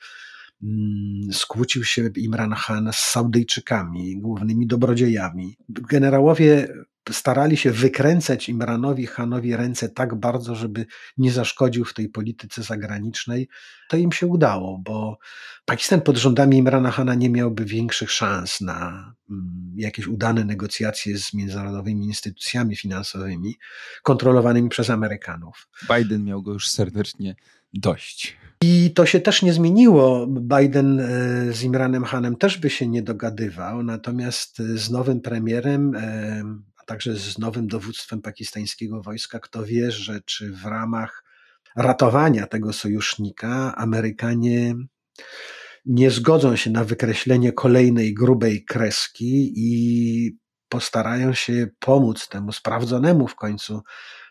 [1.33, 5.57] skłócił się Imran Khan z Saudyjczykami, głównymi dobrodziejami.
[5.69, 6.69] Generałowie
[7.13, 10.87] starali się wykręcać Imranowi Hanowi ręce tak bardzo, żeby
[11.19, 13.49] nie zaszkodził w tej polityce zagranicznej.
[13.89, 15.19] To im się udało, bo
[15.65, 21.35] Pakistan pod rządami Imrana Hana nie miałby większych szans na mm, jakieś udane negocjacje z
[21.35, 23.59] międzynarodowymi instytucjami finansowymi
[24.03, 25.69] kontrolowanymi przez Amerykanów.
[25.97, 27.37] Biden miał go już serdecznie
[27.73, 28.37] dość.
[28.63, 30.27] I to się też nie zmieniło.
[30.27, 36.43] Biden e, z Imranem Hanem też by się nie dogadywał, natomiast z nowym premierem e,
[36.89, 39.41] także z nowym dowództwem pakistańskiego wojska.
[39.41, 41.25] Kto wie, że czy w ramach
[41.77, 44.75] ratowania tego sojusznika Amerykanie
[45.87, 53.35] nie zgodzą się na wykreślenie kolejnej grubej kreski i postarają się pomóc temu sprawdzonemu w
[53.35, 53.83] końcu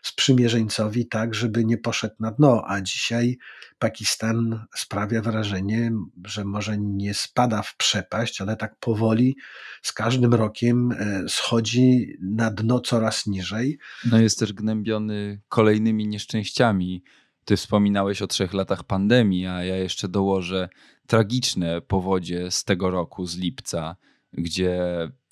[0.02, 2.62] sprzymierzeńcowi tak, żeby nie poszedł na dno.
[2.66, 3.38] A dzisiaj
[3.78, 5.92] Pakistan sprawia wrażenie,
[6.24, 9.36] że może nie spada w przepaść, ale tak powoli
[9.82, 13.78] z każdym rokiem e, schodzi na dno coraz niżej.
[14.10, 17.02] No jest też gnębiony kolejnymi nieszczęściami.
[17.44, 20.68] Ty wspominałeś o trzech latach pandemii, a ja jeszcze dołożę
[21.06, 23.96] tragiczne powodzie z tego roku, z lipca,
[24.32, 24.80] gdzie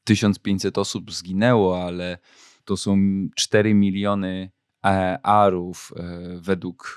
[0.07, 2.19] 1500 osób zginęło, ale
[2.65, 2.99] to są
[3.35, 4.51] 4 miliony
[4.85, 6.03] e, arów e,
[6.41, 6.97] według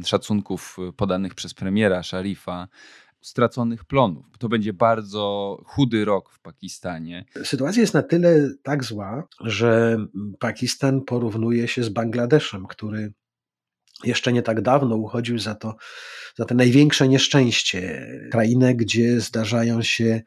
[0.00, 2.68] e, szacunków podanych przez premiera Szarifa
[3.20, 4.26] straconych plonów.
[4.38, 7.24] To będzie bardzo chudy rok w Pakistanie.
[7.44, 9.96] Sytuacja jest na tyle tak zła, że
[10.38, 13.12] Pakistan porównuje się z Bangladeszem, który
[14.04, 15.76] jeszcze nie tak dawno uchodził za to,
[16.36, 18.06] za te największe nieszczęście.
[18.30, 20.22] Krainę, gdzie zdarzają się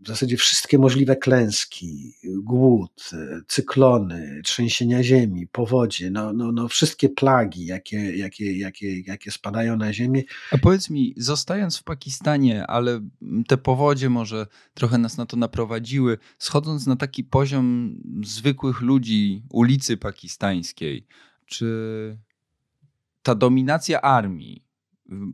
[0.00, 3.10] w zasadzie wszystkie możliwe klęski, głód,
[3.48, 9.92] cyklony, trzęsienia ziemi, powodzie, no, no, no wszystkie plagi, jakie, jakie, jakie, jakie spadają na
[9.92, 10.22] ziemię.
[10.52, 13.00] A powiedz mi, zostając w Pakistanie, ale
[13.46, 19.96] te powodzie może trochę nas na to naprowadziły, schodząc na taki poziom zwykłych ludzi ulicy
[19.96, 21.06] pakistańskiej,
[21.46, 22.18] czy
[23.22, 24.67] ta dominacja armii,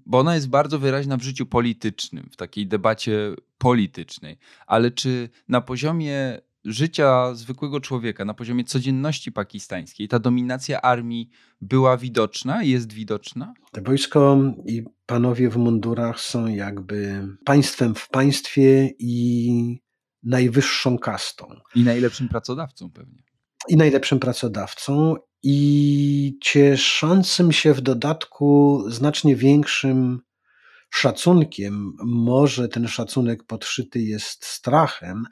[0.07, 5.61] bo ona jest bardzo wyraźna w życiu politycznym, w takiej debacie politycznej, ale czy na
[5.61, 13.55] poziomie życia zwykłego człowieka, na poziomie codzienności pakistańskiej, ta dominacja armii była widoczna, jest widoczna?
[13.73, 19.85] Te wojsko i panowie w mundurach są jakby państwem w państwie i
[20.23, 21.47] najwyższą kastą.
[21.75, 23.23] I najlepszym pracodawcą pewnie.
[23.68, 30.20] I najlepszym pracodawcą i cieszącym się w dodatku znacznie większym
[30.90, 31.92] szacunkiem.
[32.05, 35.24] Może ten szacunek podszyty jest strachem,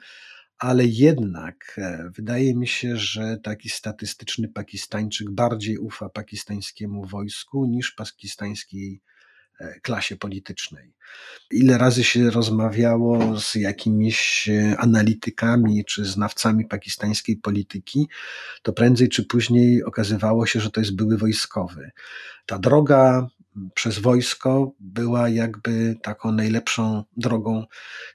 [0.57, 7.91] ale jednak e, wydaje mi się, że taki statystyczny Pakistańczyk bardziej ufa pakistańskiemu wojsku niż
[7.91, 9.01] pakistańskiej
[9.81, 10.93] klasie politycznej.
[11.51, 18.07] Ile razy się rozmawiało z jakimiś e, analitykami czy znawcami pakistańskiej polityki,
[18.61, 21.91] to prędzej czy później okazywało się, że to jest były wojskowy.
[22.45, 23.27] Ta droga
[23.73, 27.65] przez wojsko była jakby taką najlepszą drogą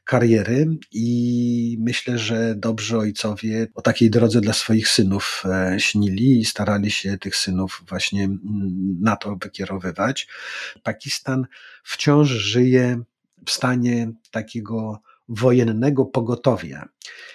[0.04, 6.44] kariery i myślę, że dobrzy ojcowie o takiej drodze dla swoich synów e, śnili i
[6.44, 8.28] starali się tych synów właśnie
[9.00, 10.28] na to wykierowywać.
[10.82, 11.46] Pakistan
[11.84, 13.02] wciąż żyje
[13.46, 16.88] w stanie takiego wojennego pogotowia.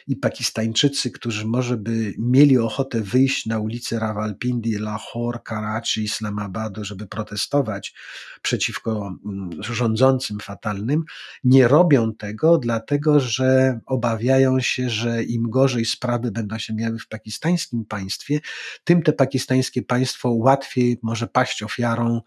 [0.08, 7.08] I Pakistańczycy, którzy może by mieli ochotę wyjść na ulice Rawalpindi, Lahore, Karachi, Islamabadu, żeby
[7.08, 7.94] protestować
[8.42, 11.04] przeciwko mm, rządzącym fatalnym,
[11.44, 17.08] nie robią tego, dlatego że obawiają się, że im gorzej sprawy będą się miały w
[17.08, 18.40] pakistańskim państwie,
[18.84, 22.22] tym te pakistańskie państwo łatwiej może paść ofiarą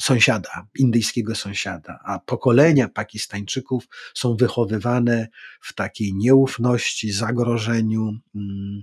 [0.00, 5.28] sąsiada, indyjskiego sąsiada, a pokolenia Pakistańczyków są wychowywane
[5.60, 8.82] w takiej nieufności, zagrożeniu mm,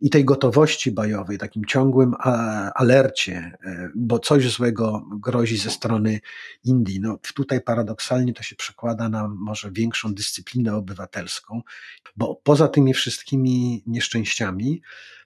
[0.00, 2.14] i tej gotowości bojowej, takim ciągłym
[2.74, 6.20] alercie, e, bo coś złego grozi ze strony
[6.64, 7.00] Indii.
[7.00, 11.62] No, tutaj paradoksalnie to się przekłada na może większą dyscyplinę obywatelską,
[12.16, 14.82] bo poza tymi wszystkimi nieszczęściami,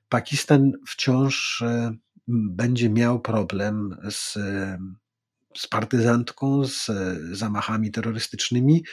[0.09, 1.95] Pakistan wciąż e,
[2.29, 4.39] będzie miał problem z,
[5.57, 6.87] z partyzantką, z
[7.33, 8.85] zamachami terrorystycznymi,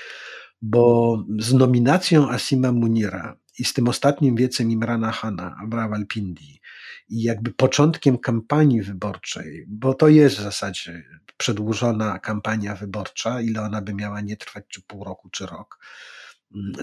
[0.61, 6.61] bo z nominacją Asima Munira i z tym ostatnim wiecem Imrana Hana, Rawalpindi
[7.09, 11.03] i jakby początkiem kampanii wyborczej, bo to jest w zasadzie
[11.37, 15.79] przedłużona kampania wyborcza, ile ona by miała nie trwać, czy pół roku, czy rok,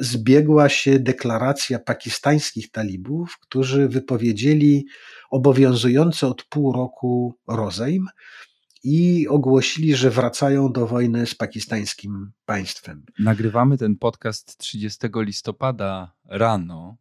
[0.00, 4.86] zbiegła się deklaracja pakistańskich talibów, którzy wypowiedzieli
[5.30, 8.06] obowiązujący od pół roku rozejm
[8.84, 13.04] i ogłosili, że wracają do wojny z pakistańskim państwem.
[13.18, 16.96] Nagrywamy ten podcast 30 listopada rano.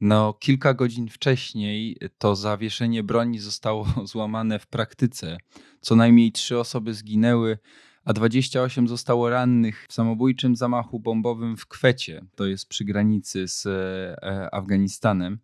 [0.00, 5.36] No, kilka godzin wcześniej to zawieszenie broni zostało złamane w praktyce.
[5.80, 7.58] Co najmniej trzy osoby zginęły,
[8.06, 13.66] a 28 zostało rannych w samobójczym zamachu bombowym w Kwecie, to jest przy granicy z
[13.66, 15.38] e, Afganistanem.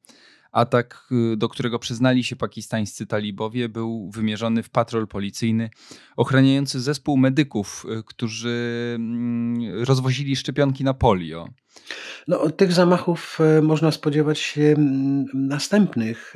[0.52, 5.70] Atak, y, do którego przyznali się pakistańscy talibowie, był wymierzony w patrol policyjny
[6.16, 11.48] ochraniający zespół medyków, y, którzy mm, rozwozili szczepionki na polio.
[12.28, 16.34] No, tych zamachów e, można spodziewać się mm, następnych.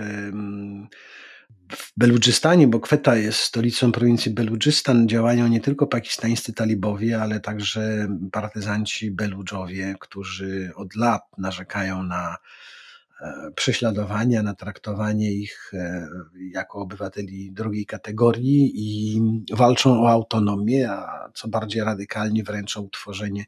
[1.70, 8.08] W Beludżystanie, bo Kweta jest stolicą prowincji Beludżystan, działają nie tylko pakistańscy talibowie, ale także
[8.32, 12.36] partyzanci Beludżowie, którzy od lat narzekają na
[13.20, 16.08] e, prześladowania, na traktowanie ich e,
[16.52, 19.20] jako obywateli drugiej kategorii i
[19.52, 23.44] walczą o autonomię, a co bardziej radykalnie wręcz o utworzenie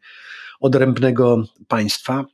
[0.60, 2.24] odrębnego państwa.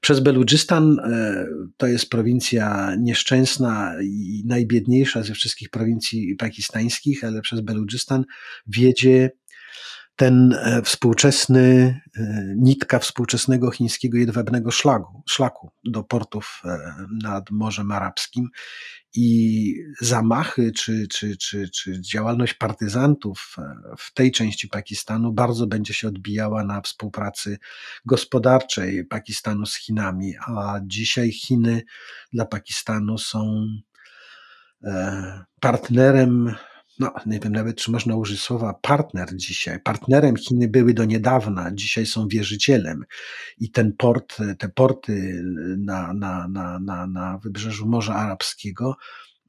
[0.00, 7.60] Przez Beludżystan e, to jest prowincja nieszczęsna i najbiedniejsza ze wszystkich prowincji pakistańskich, ale przez
[7.60, 8.24] Beludżystan
[8.66, 9.30] wiedzie
[10.20, 16.62] ten e, współczesny, e, nitka współczesnego chińskiego jedwabnego szlaku, szlaku do portów
[17.22, 18.48] nad Morzem Arabskim
[19.14, 25.94] i zamachy czy, czy, czy, czy działalność partyzantów e, w tej części Pakistanu bardzo będzie
[25.94, 27.58] się odbijała na współpracy
[28.04, 31.82] gospodarczej Pakistanu z Chinami, a dzisiaj Chiny
[32.32, 33.66] dla Pakistanu są
[34.84, 36.54] e, partnerem
[37.00, 39.80] no nie wiem nawet, czy można użyć słowa partner dzisiaj.
[39.80, 43.04] Partnerem Chiny były do niedawna, dzisiaj są wierzycielem.
[43.58, 45.42] I ten port, te porty
[45.78, 48.96] na, na, na, na, na wybrzeżu Morza Arabskiego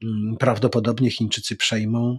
[0.02, 2.18] mm, prawdopodobnie Chińczycy przejmą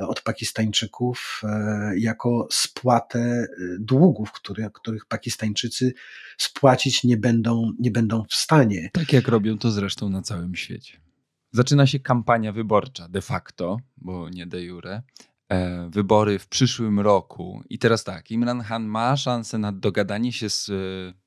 [0.00, 3.46] e, od Pakistańczyków e, jako spłatę e,
[3.80, 4.32] długów,
[4.72, 5.92] których Pakistańczycy
[6.38, 8.90] spłacić nie będą, nie będą w stanie.
[8.92, 11.07] Tak jak robią to zresztą na całym świecie.
[11.50, 15.02] Zaczyna się kampania wyborcza de facto, bo nie de jure.
[15.48, 17.62] E, wybory w przyszłym roku.
[17.68, 20.72] I teraz tak, Imran Khan ma szansę na dogadanie się z e,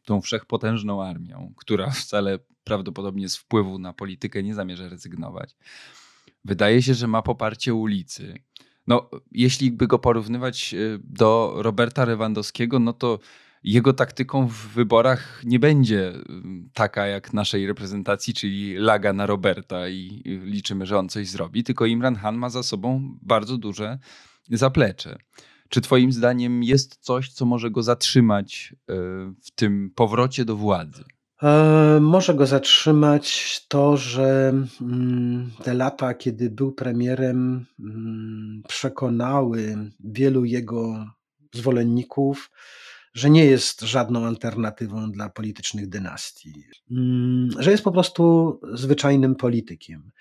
[0.05, 5.55] tą wszechpotężną armią, która wcale prawdopodobnie z wpływu na politykę nie zamierza rezygnować.
[6.45, 8.33] Wydaje się, że ma poparcie ulicy.
[8.87, 13.19] No, jeśli by go porównywać e, do Roberta Lewandowskiego, no to
[13.63, 16.21] jego taktyką w wyborach nie będzie y,
[16.73, 21.85] taka jak naszej reprezentacji, czyli laga na Roberta i liczymy, że on coś zrobi, tylko
[21.85, 23.99] Imran Khan ma za sobą bardzo duże
[24.49, 25.17] zaplecze.
[25.69, 28.93] Czy Twoim zdaniem jest coś, co może go zatrzymać y,
[29.43, 31.03] w tym powrocie do władzy?
[31.43, 40.45] E, może go zatrzymać to, że mm, te lata, kiedy był premierem, mm, przekonały wielu
[40.45, 41.05] jego
[41.53, 42.51] zwolenników,
[43.13, 46.53] że nie jest żadną alternatywą dla politycznych dynastii,
[46.91, 50.11] mm, że jest po prostu zwyczajnym politykiem.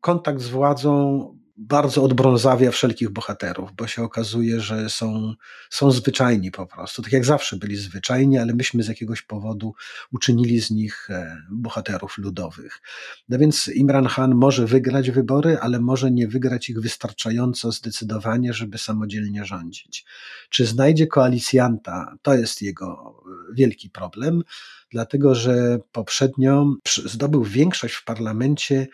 [0.00, 1.24] Kontakt z władzą
[1.60, 5.34] bardzo odbrązawia wszelkich bohaterów, bo się okazuje, że są,
[5.70, 7.02] są zwyczajni po prostu.
[7.02, 9.74] Tak jak zawsze byli zwyczajni, ale myśmy z jakiegoś powodu
[10.12, 12.80] uczynili z nich e, bohaterów ludowych.
[13.28, 18.78] No więc Imran Khan może wygrać wybory, ale może nie wygrać ich wystarczająco zdecydowanie, żeby
[18.78, 20.04] samodzielnie rządzić.
[20.50, 22.14] Czy znajdzie koalicjanta?
[22.22, 23.20] To jest jego
[23.52, 24.42] wielki problem,
[24.90, 28.86] dlatego że poprzednio zdobył większość w parlamencie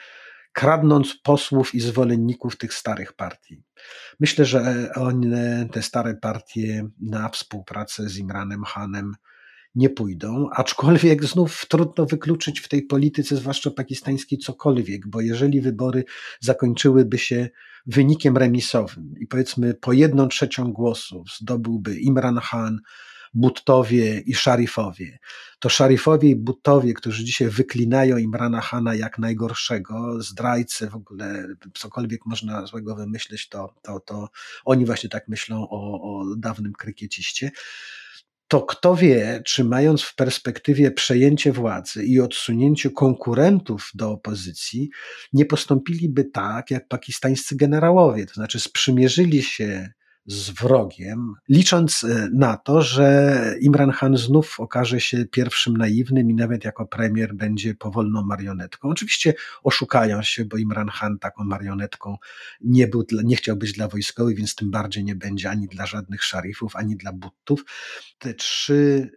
[0.57, 3.63] kradnąc posłów i zwolenników tych starych partii.
[4.21, 9.13] Myślę, że one, te stare partie, na współpracę z Imranem Hanem
[9.75, 16.05] nie pójdą, aczkolwiek znów trudno wykluczyć w tej polityce, zwłaszcza pakistańskiej, cokolwiek, bo jeżeli wybory
[16.41, 17.49] zakończyłyby się
[17.87, 22.81] wynikiem remisowym i powiedzmy po jedną trzecią głosów zdobyłby Imran Khan,
[23.39, 25.19] Buttowie i Szarifowie.
[25.59, 32.27] To Szarifowie i Buttowie, którzy dzisiaj wyklinają Imrana Hana jak najgorszego, zdrajcę w ogóle, cokolwiek
[32.27, 34.29] można złego wymyślić, to, to, to
[34.65, 37.51] oni właśnie tak myślą o, o dawnym krykieciście
[38.49, 44.91] to kto wie, czy mając w perspektywie przejęcie władzy i odsunięcie konkurentów do opozycji,
[45.33, 49.93] nie postąpiliby tak, jak pakistańscy generałowie, to znaczy sprzymierzyli się
[50.27, 56.35] z wrogiem, licząc e, na to, że Imran Khan znów okaże się pierwszym naiwnym i
[56.35, 58.89] nawet jako premier będzie powolną marionetką.
[58.89, 62.17] Oczywiście oszukają się, bo Imran Khan taką marionetką
[62.61, 66.25] nie, był, nie chciał być dla wojskowych, więc tym bardziej nie będzie ani dla żadnych
[66.25, 67.65] szarifów, ani dla buttów.
[68.19, 69.11] Te trzy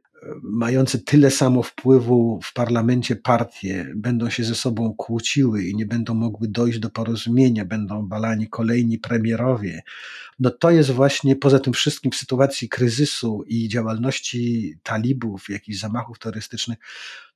[0.43, 6.13] mające tyle samo wpływu w parlamencie partie będą się ze sobą kłóciły i nie będą
[6.13, 9.82] mogły dojść do porozumienia, będą balani kolejni premierowie,
[10.39, 16.20] no to jest właśnie poza tym wszystkim w sytuacji kryzysu i działalności talibów, jakichś zamachów
[16.20, 16.78] terrorystycznych,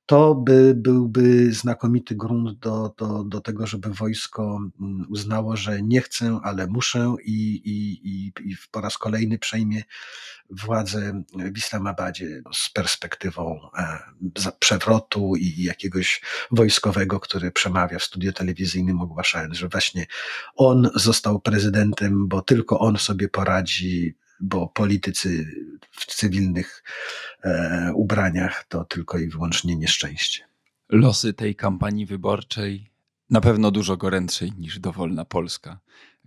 [0.06, 6.00] to by byłby znakomity grunt do, do, do tego, żeby wojsko mm, uznało, że nie
[6.00, 9.82] chcę, ale muszę i, i, i, i po raz kolejny przejmie
[10.50, 13.98] władzę w Islamabadzie z perspektywą e,
[14.58, 20.06] przewrotu i jakiegoś wojskowego, który przemawia w studiu telewizyjnym ogłaszając, że właśnie
[20.56, 24.14] on został prezydentem, bo tylko on sobie poradzi
[24.44, 25.46] bo politycy
[25.90, 26.82] w cywilnych
[27.42, 30.44] e, ubraniach to tylko i wyłącznie nieszczęście.
[30.88, 32.90] Losy tej kampanii wyborczej
[33.30, 35.80] na pewno dużo gorętszej niż dowolna polska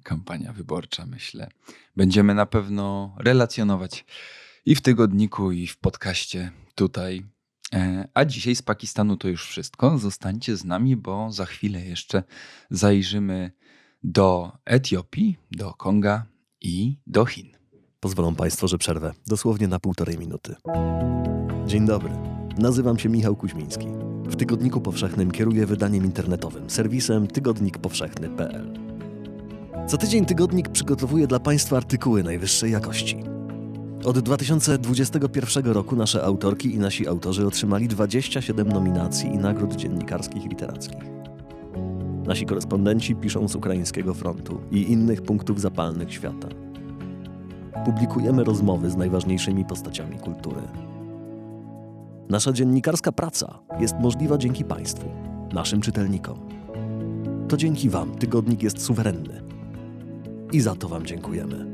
[0.08, 1.50] kampania wyborcza, myślę.
[1.96, 4.06] Będziemy na pewno relacjonować
[4.66, 7.26] i w tygodniku, i w podcaście tutaj.
[7.74, 9.98] E, a dzisiaj z Pakistanu to już wszystko.
[9.98, 12.24] Zostańcie z nami, bo za chwilę jeszcze
[12.70, 13.52] zajrzymy
[14.04, 16.26] do Etiopii, do Konga
[16.62, 17.58] i do Chin.
[18.00, 20.56] Pozwolą Państwo, że przerwę dosłownie na półtorej minuty.
[21.68, 22.12] Dzień dobry.
[22.58, 23.88] Nazywam się Michał Kuźmiński.
[24.24, 28.80] W Tygodniku Powszechnym kieruję wydaniem internetowym, serwisem tygodnikpowszechny.pl.
[29.88, 33.24] Co tydzień tygodnik przygotowuje dla Państwa artykuły najwyższej jakości.
[34.06, 40.50] Od 2021 roku nasze autorki i nasi autorzy otrzymali 27 nominacji i nagród dziennikarskich i
[40.50, 41.04] literackich.
[42.26, 46.48] Nasi korespondenci piszą z ukraińskiego frontu i innych punktów zapalnych świata
[47.86, 50.62] publikujemy rozmowy z najważniejszymi postaciami kultury.
[52.30, 55.10] Nasza dziennikarska praca jest możliwa dzięki Państwu,
[55.54, 56.40] naszym czytelnikom.
[57.48, 59.42] To dzięki Wam tygodnik jest suwerenny.
[60.52, 61.66] I za to Wam dziękujemy.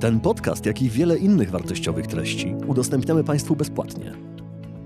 [0.00, 4.12] Ten podcast, jak i wiele innych wartościowych treści udostępniamy Państwu bezpłatnie.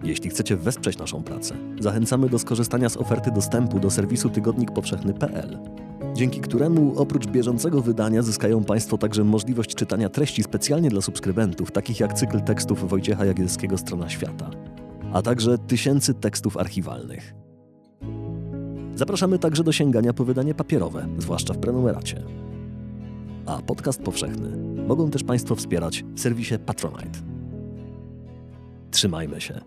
[0.03, 5.59] Jeśli chcecie wesprzeć naszą pracę, zachęcamy do skorzystania z oferty dostępu do serwisu tygodnikpowszechny.pl
[6.15, 12.01] dzięki któremu oprócz bieżącego wydania zyskają Państwo także możliwość czytania treści specjalnie dla subskrybentów, takich
[12.01, 14.51] jak cykl tekstów Wojciecha Jagielskiego Strona Świata,
[15.13, 17.35] a także tysięcy tekstów archiwalnych.
[18.95, 22.23] Zapraszamy także do sięgania po wydanie papierowe, zwłaszcza w prenumeracie.
[23.47, 27.19] A podcast powszechny mogą też Państwo wspierać w serwisie Patronite.
[28.91, 29.61] Trzymajmy się.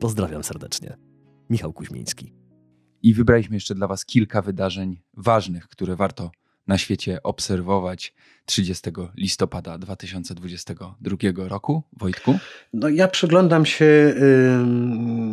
[0.00, 0.96] Pozdrawiam serdecznie.
[1.50, 2.41] Michał Kuźmiński.
[3.02, 6.30] I wybraliśmy jeszcze dla Was kilka wydarzeń ważnych, które warto
[6.66, 11.16] na świecie obserwować 30 listopada 2022
[11.48, 11.82] roku.
[11.92, 12.38] Wojtku?
[12.72, 14.14] No, ja przyglądam się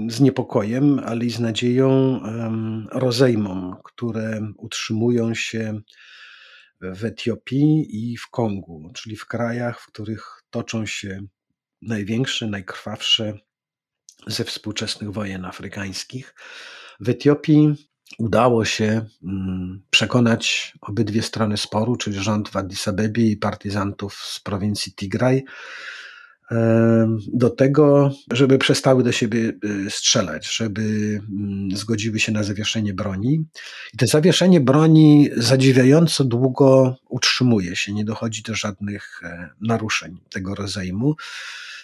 [0.09, 2.19] z niepokojem, ale i z nadzieją
[2.91, 5.81] rozejmom, które utrzymują się
[6.81, 11.21] w Etiopii i w Kongu, czyli w krajach, w których toczą się
[11.81, 13.37] największe, najkrwawsze
[14.27, 16.35] ze współczesnych wojen afrykańskich.
[16.99, 17.73] W Etiopii
[18.17, 24.39] udało się mm, przekonać obydwie strony sporu, czyli rząd w Addis Abebie i partyzantów z
[24.39, 25.43] prowincji Tigraj,
[27.33, 33.45] do tego, żeby przestały do siebie y, strzelać, żeby mm, zgodziły się na zawieszenie broni.
[33.93, 40.55] I to zawieszenie broni zadziwiająco długo utrzymuje się, nie dochodzi do żadnych e, naruszeń tego
[40.55, 41.15] rozejmu.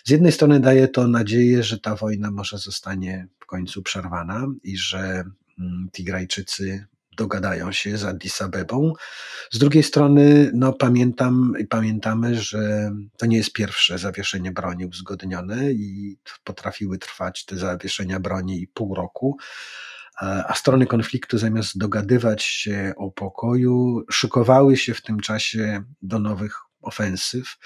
[0.08, 4.78] Z jednej strony daje to nadzieję, że ta wojna może zostanie w końcu przerwana i
[4.78, 5.24] że
[5.60, 6.86] mm, Tigrajczycy
[7.18, 8.94] dogadają się z Addis Abebą.
[9.52, 15.72] Z drugiej strony, no pamiętam i pamiętamy, że to nie jest pierwsze zawieszenie broni uzgodnione
[15.72, 19.38] i potrafiły trwać te zawieszenia broni i pół roku.
[20.22, 26.58] A strony konfliktu, zamiast dogadywać się o pokoju, szykowały się w tym czasie do nowych
[26.82, 27.58] ofensyw.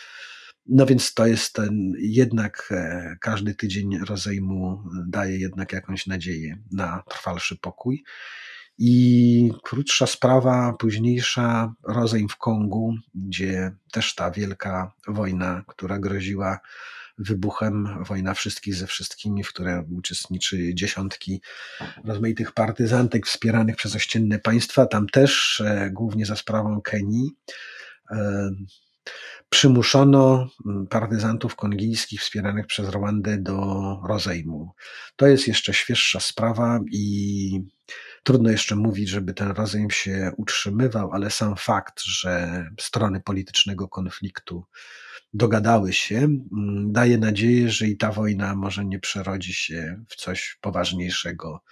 [0.65, 7.03] No więc to jest ten, jednak e, każdy tydzień rozejmu daje jednak jakąś nadzieję na
[7.09, 8.03] trwalszy pokój.
[8.81, 16.59] I krótsza sprawa, późniejsza, rozejm w Kongu, gdzie też ta wielka wojna, która groziła
[17.17, 21.41] wybuchem, wojna wszystkich ze wszystkimi, w której uczestniczy dziesiątki
[22.03, 27.31] rozmaitych partyzantek wspieranych przez ościenne państwa, tam też, e, głównie za sprawą Kenii,
[28.11, 28.49] e,
[29.49, 30.49] przymuszono
[30.89, 33.61] partyzantów kongijskich wspieranych przez Rwandę do
[34.07, 34.71] rozejmu.
[35.15, 37.61] To jest jeszcze świeższa sprawa i
[38.23, 44.63] Trudno jeszcze mówić, żeby ten rozejm się utrzymywał, ale sam fakt, że strony politycznego konfliktu
[45.33, 50.57] dogadały się, mm, daje nadzieję, że i ta wojna może nie przerodzi się w coś
[50.61, 51.63] poważniejszego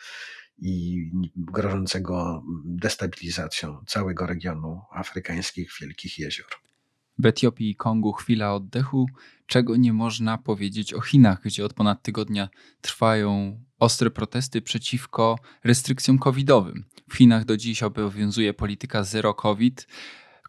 [0.57, 1.03] i
[1.35, 6.49] grożącego destabilizacją całego regionu afrykańskich Wielkich Jezior.
[7.20, 9.09] W Etiopii i Kongu chwila oddechu,
[9.45, 12.49] czego nie można powiedzieć o Chinach, gdzie od ponad tygodnia
[12.82, 16.86] trwają ostre protesty przeciwko restrykcjom covidowym.
[17.09, 19.88] W Chinach do dziś obowiązuje polityka zero covid,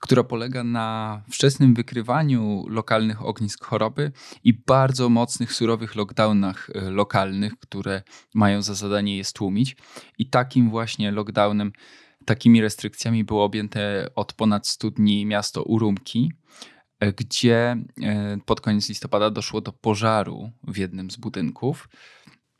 [0.00, 4.12] która polega na wczesnym wykrywaniu lokalnych ognisk choroby
[4.44, 8.02] i bardzo mocnych, surowych lockdownach e, lokalnych, które
[8.34, 9.76] mają za zadanie je stłumić.
[10.18, 11.72] I takim właśnie lockdownem,
[12.28, 16.32] takimi restrykcjami było objęte od ponad 100 dni miasto Urumki,
[17.00, 21.88] e, gdzie e, pod koniec listopada doszło do pożaru w jednym z budynków.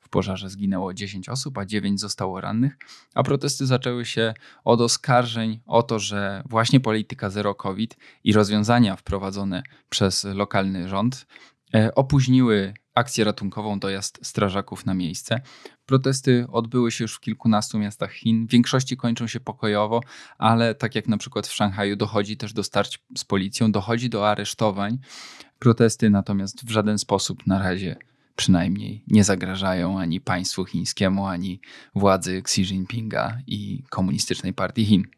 [0.01, 2.79] W pożarze zginęło 10 osób, a 9 zostało rannych,
[3.15, 8.97] a protesty zaczęły się od oskarżeń o to, że właśnie polityka zero COVID i rozwiązania
[8.97, 11.27] wprowadzone przez lokalny rząd
[11.75, 15.41] e, opóźniły akcję ratunkową, dojazd strażaków na miejsce.
[15.87, 18.47] Protesty odbyły się już w kilkunastu miastach Chin.
[18.47, 20.01] W większości kończą się pokojowo,
[20.39, 24.29] ale tak jak na przykład w Szanghaju dochodzi też do starć z policją, dochodzi do
[24.31, 24.99] aresztowań.
[25.59, 27.97] Protesty natomiast w żaden sposób na razie
[28.37, 31.61] przynajmniej nie zagrażają ani państwu chińskiemu, ani
[31.95, 35.18] władzy Xi Jinpinga i komunistycznej partii Chin.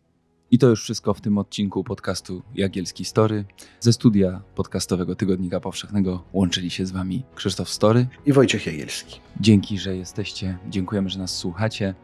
[0.53, 3.45] I to już wszystko w tym odcinku podcastu Jagielski Story.
[3.81, 9.21] Ze studia podcastowego Tygodnika Powszechnego łączyli się z Wami Krzysztof Story i Wojciech Jagielski.
[9.41, 11.95] Dzięki, że jesteście, dziękujemy, że nas słuchacie.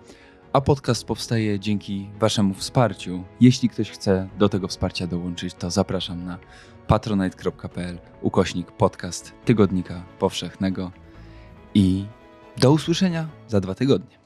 [0.52, 3.24] A podcast powstaje dzięki Waszemu wsparciu.
[3.40, 6.38] Jeśli ktoś chce do tego wsparcia dołączyć, to zapraszam na
[6.86, 10.92] patronite.pl ukośnik podcast Tygodnika Powszechnego
[11.74, 12.04] i
[12.58, 14.25] do usłyszenia za dwa tygodnie.